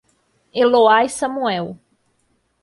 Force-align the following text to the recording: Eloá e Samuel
Eloá 0.51 1.05
e 1.05 1.09
Samuel 1.09 1.77